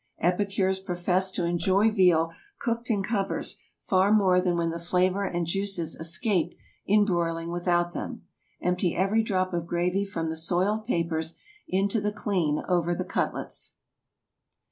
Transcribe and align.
Epicures 0.17 0.79
profess 0.79 1.29
to 1.29 1.45
enjoy 1.45 1.91
veal 1.91 2.31
cooked 2.57 2.89
in 2.89 3.03
covers 3.03 3.59
far 3.77 4.11
more 4.11 4.41
than 4.41 4.57
when 4.57 4.71
the 4.71 4.79
flavor 4.79 5.23
and 5.25 5.45
juices 5.45 5.93
escape 5.93 6.55
in 6.87 7.05
broiling 7.05 7.51
without 7.51 7.93
them. 7.93 8.23
Empty 8.59 8.95
every 8.95 9.21
drop 9.21 9.53
of 9.53 9.67
gravy 9.67 10.03
from 10.03 10.31
the 10.31 10.35
soiled 10.35 10.85
papers 10.87 11.35
into 11.67 12.01
the 12.01 12.11
clean 12.11 12.63
over 12.67 12.95
the 12.95 13.05
cutlets. 13.05 13.75